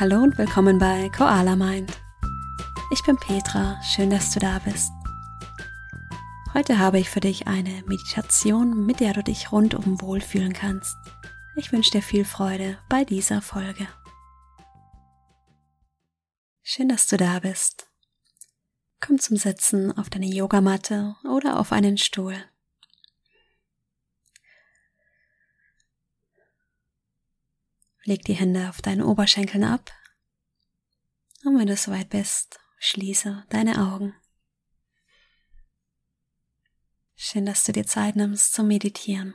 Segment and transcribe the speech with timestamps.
[0.00, 1.92] Hallo und willkommen bei Koala Mind.
[2.90, 4.90] Ich bin Petra, schön, dass du da bist.
[6.52, 10.96] Heute habe ich für dich eine Meditation, mit der du dich rundum wohlfühlen kannst.
[11.54, 13.86] Ich wünsche dir viel Freude bei dieser Folge.
[16.64, 17.86] Schön, dass du da bist.
[19.00, 22.34] Komm zum Sitzen auf deine Yogamatte oder auf einen Stuhl.
[28.04, 29.90] Leg die Hände auf deinen Oberschenkeln ab.
[31.44, 34.14] Und wenn du soweit bist, schließe deine Augen.
[37.16, 39.34] Schön, dass du dir Zeit nimmst zum Meditieren.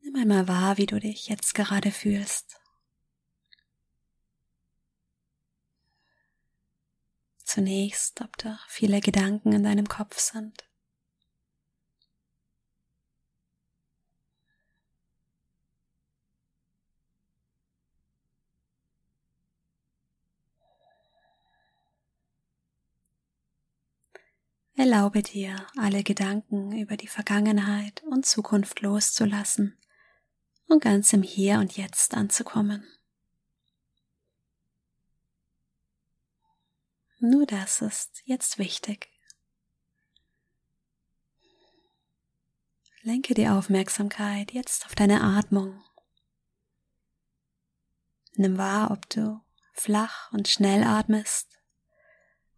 [0.00, 2.58] Nimm einmal wahr, wie du dich jetzt gerade fühlst.
[7.44, 10.64] Zunächst, ob da viele Gedanken in deinem Kopf sind.
[24.74, 29.78] Erlaube dir, alle Gedanken über die Vergangenheit und Zukunft loszulassen
[30.66, 32.86] und ganz im Hier und Jetzt anzukommen.
[37.18, 39.10] Nur das ist jetzt wichtig.
[43.02, 45.82] Lenke die Aufmerksamkeit jetzt auf deine Atmung.
[48.34, 49.40] Nimm wahr, ob du
[49.72, 51.60] flach und schnell atmest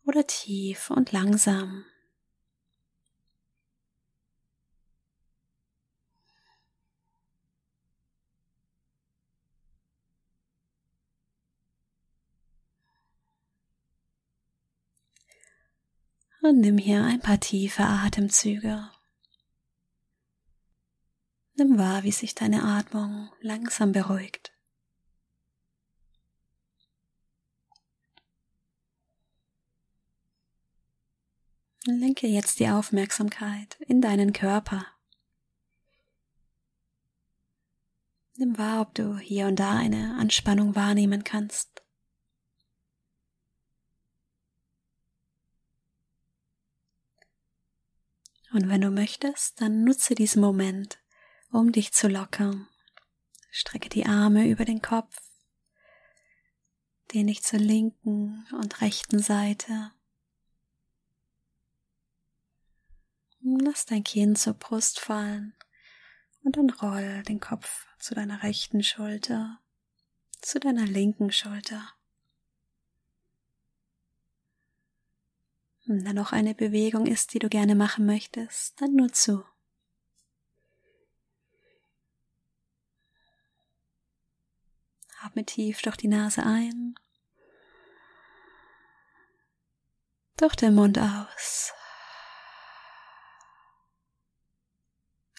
[0.04, 1.84] oder tief und langsam.
[16.44, 18.90] Und nimm hier ein paar tiefe Atemzüge.
[21.56, 24.52] Nimm wahr, wie sich deine Atmung langsam beruhigt.
[31.86, 34.86] Lenke jetzt die Aufmerksamkeit in deinen Körper.
[38.36, 41.73] Nimm wahr, ob du hier und da eine Anspannung wahrnehmen kannst.
[48.54, 51.02] Und wenn du möchtest, dann nutze diesen Moment,
[51.50, 52.68] um dich zu lockern.
[53.50, 55.20] Strecke die Arme über den Kopf,
[57.12, 59.90] dehn dich zur linken und rechten Seite.
[63.40, 65.56] Lass dein Kinn zur Brust fallen
[66.44, 69.58] und dann roll den Kopf zu deiner rechten Schulter,
[70.40, 71.92] zu deiner linken Schulter.
[75.86, 79.44] Wenn da noch eine Bewegung ist, die du gerne machen möchtest, dann nur zu.
[85.20, 86.94] Atme tief durch die Nase ein,
[90.36, 91.72] durch den Mund aus.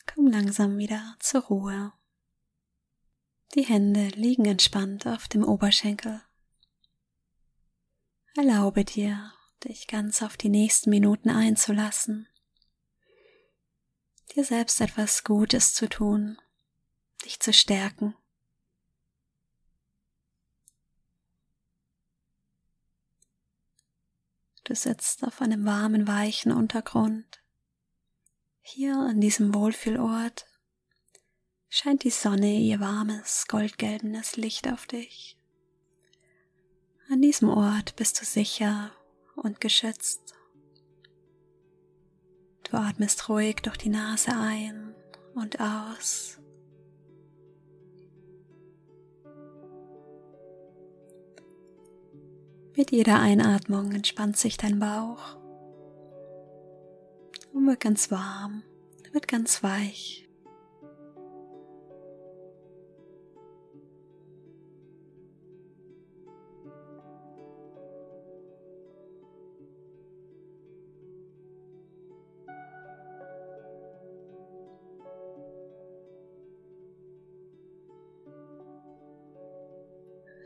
[0.07, 1.93] Komm langsam wieder zur Ruhe.
[3.53, 6.21] Die Hände liegen entspannt auf dem Oberschenkel.
[8.35, 9.33] Erlaube dir,
[9.63, 12.27] dich ganz auf die nächsten Minuten einzulassen,
[14.35, 16.37] dir selbst etwas Gutes zu tun,
[17.23, 18.15] dich zu stärken.
[24.65, 27.43] Du sitzt auf einem warmen, weichen Untergrund.
[28.61, 30.47] Hier an diesem Wohlfühlort
[31.69, 35.37] scheint die Sonne ihr warmes, goldgelbenes Licht auf dich.
[37.11, 38.91] An diesem Ort bist du sicher
[39.35, 40.35] und geschützt.
[42.63, 44.95] Du atmest ruhig durch die Nase ein
[45.35, 46.39] und aus.
[52.75, 55.37] Mit jeder Einatmung entspannt sich dein Bauch
[57.53, 58.63] und wird ganz warm,
[59.13, 60.24] wird ganz weich.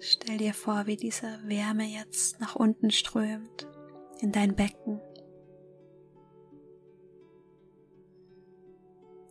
[0.02, 3.68] Stell dir vor, wie diese Wärme jetzt nach unten strömt
[4.22, 5.02] in dein Becken.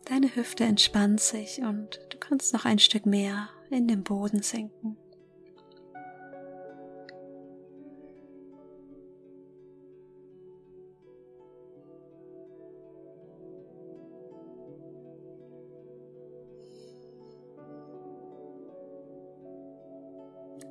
[0.05, 4.97] Deine Hüfte entspannt sich und du kannst noch ein Stück mehr in den Boden sinken.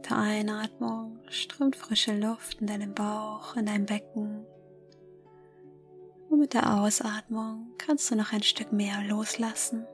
[0.09, 4.47] Der Einatmung strömt frische Luft in deinem Bauch, in dein Becken.
[6.31, 9.87] Und mit der Ausatmung kannst du noch ein Stück mehr loslassen.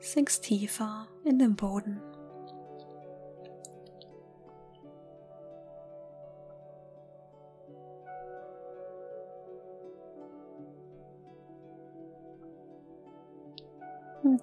[0.00, 2.00] Sinkst tiefer in den Boden.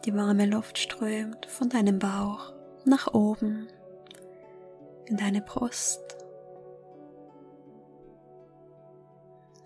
[0.06, 2.53] Die warme Luft strömt von deinem Bauch
[2.85, 3.68] nach oben
[5.06, 6.01] in deine Brust.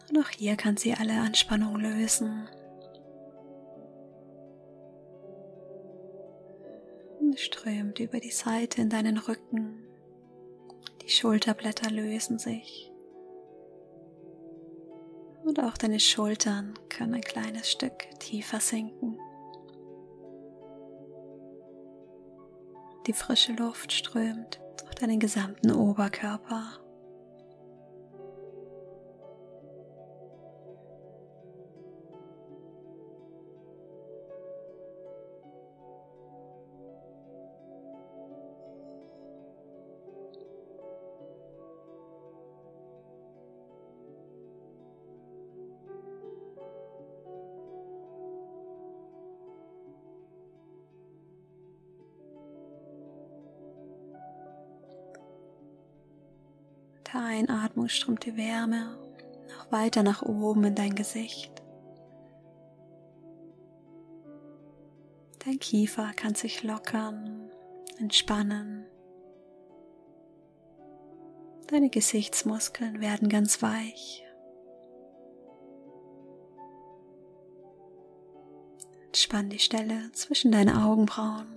[0.10, 2.48] Und auch hier kann sie alle Anspannung lösen.
[7.19, 9.84] Und strömt über die Seite in deinen Rücken.
[11.02, 12.92] Die Schulterblätter lösen sich.
[15.44, 19.17] Und auch deine Schultern können ein kleines Stück tiefer sinken.
[23.07, 26.87] Die frische Luft strömt durch deinen gesamten Oberkörper.
[57.13, 58.98] Der Einatmung strömt die Wärme
[59.50, 61.51] noch weiter nach oben in dein Gesicht.
[65.45, 67.50] Dein Kiefer kann sich lockern,
[68.00, 68.86] entspannen.
[71.68, 74.25] Deine Gesichtsmuskeln werden ganz weich.
[79.06, 81.56] Entspann die Stelle zwischen deinen Augenbrauen.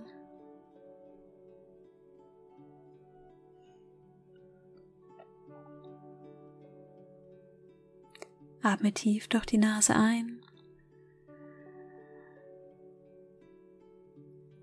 [8.63, 10.41] Atme tief durch die Nase ein.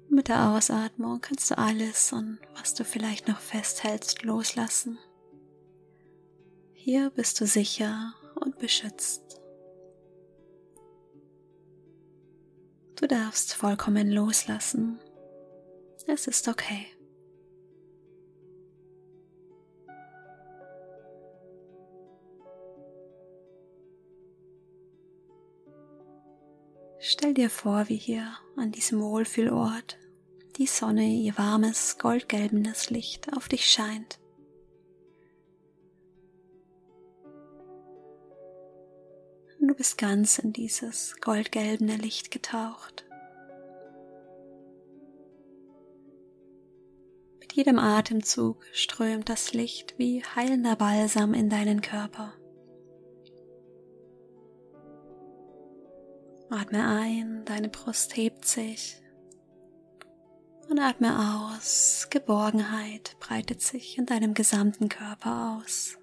[0.09, 4.99] Mit der Ausatmung kannst du alles und was du vielleicht noch festhältst loslassen.
[6.73, 9.41] Hier bist du sicher und beschützt.
[12.97, 14.99] Du darfst vollkommen loslassen.
[16.07, 16.87] Es ist okay.
[27.11, 29.97] Stell dir vor, wie hier an diesem Wohlfühlort
[30.59, 34.19] die Sonne ihr warmes, goldgelbenes Licht auf dich scheint.
[39.59, 43.07] Du bist ganz in dieses goldgelbene Licht getaucht.
[47.41, 52.38] Mit jedem Atemzug strömt das Licht wie heilender Balsam in deinen Körper.
[56.51, 59.03] Atme ein, deine Brust hebt sich.
[60.71, 65.99] Und atme aus, Geborgenheit breitet sich in deinem gesamten Körper aus.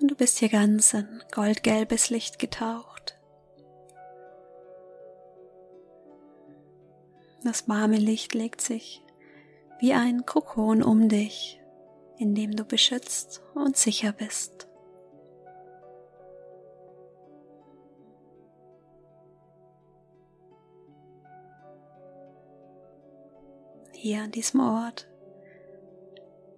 [0.00, 3.18] Und du bist hier ganz in goldgelbes Licht getaucht.
[7.42, 9.02] Das warme Licht legt sich
[9.80, 11.57] wie ein Kokon um dich
[12.18, 14.66] in dem du beschützt und sicher bist.
[23.92, 25.08] Hier an diesem Ort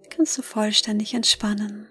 [0.09, 1.87] kannst du vollständig entspannen.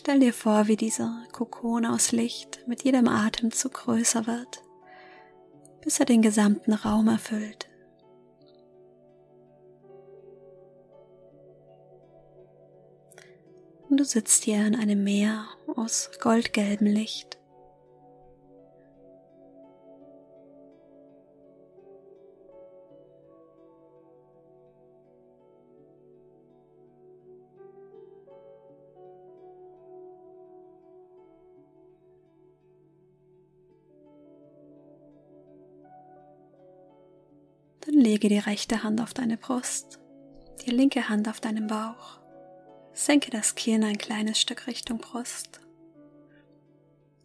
[0.00, 4.62] Stell dir vor, wie dieser Kokon aus Licht mit jedem Atemzug größer wird,
[5.82, 7.68] bis er den gesamten Raum erfüllt.
[13.90, 15.44] Und du sitzt hier in einem Meer
[15.76, 17.39] aus goldgelbem Licht.
[38.00, 40.00] lege die rechte Hand auf deine Brust,
[40.64, 42.20] die linke Hand auf deinen Bauch.
[42.92, 45.60] Senke das Kinn ein kleines Stück Richtung Brust.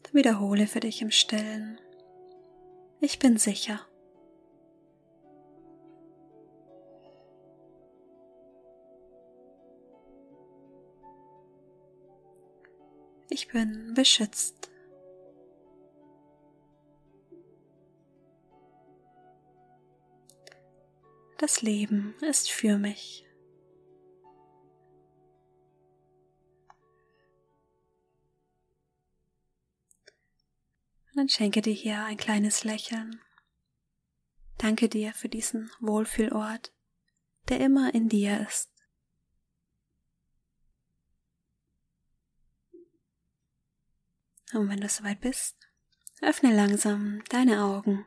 [0.04, 1.80] Dann wiederhole für dich im Stillen.
[3.00, 3.82] Ich bin sicher.
[13.30, 14.65] Ich bin beschützt.
[21.62, 23.26] Leben ist für mich.
[31.10, 33.22] Und dann schenke dir hier ein kleines Lächeln.
[34.58, 36.74] Danke dir für diesen Wohlfühlort,
[37.50, 38.70] der immer in dir ist.
[44.54, 45.56] Und wenn du soweit bist,
[46.22, 48.06] öffne langsam deine Augen.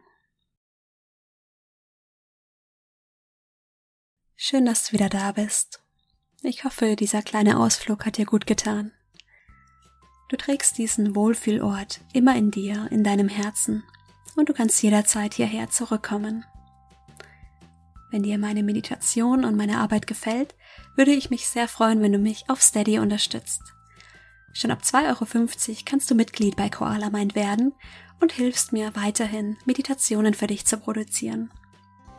[4.40, 5.82] Schön, dass du wieder da bist.
[6.44, 8.92] Ich hoffe, dieser kleine Ausflug hat dir gut getan.
[10.28, 13.82] Du trägst diesen Wohlfühlort immer in dir, in deinem Herzen,
[14.36, 16.44] und du kannst jederzeit hierher zurückkommen.
[18.12, 20.54] Wenn dir meine Meditation und meine Arbeit gefällt,
[20.94, 23.62] würde ich mich sehr freuen, wenn du mich auf Steady unterstützt.
[24.52, 27.74] Schon ab 2,50 Euro kannst du Mitglied bei Koala Mind werden
[28.20, 31.50] und hilfst mir weiterhin, Meditationen für dich zu produzieren.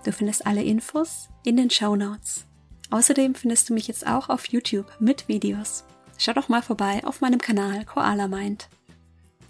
[0.09, 2.47] Du findest alle Infos in den Show Notes.
[2.89, 5.83] Außerdem findest du mich jetzt auch auf YouTube mit Videos.
[6.17, 8.69] Schau doch mal vorbei auf meinem Kanal Koala Mind.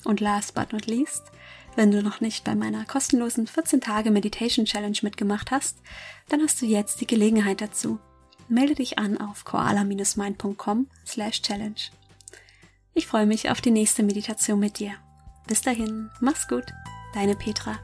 [0.03, 1.23] Und last but not least,
[1.77, 5.77] wenn du noch nicht bei meiner kostenlosen 14 Tage Meditation Challenge mitgemacht hast,
[6.27, 7.97] dann hast du jetzt die Gelegenheit dazu.
[8.49, 11.91] Melde dich an auf koala-mind.com slash challenge.
[12.93, 14.91] Ich freue mich auf die nächste Meditation mit dir.
[15.47, 16.65] Bis dahin, mach's gut,
[17.13, 17.79] deine Petra.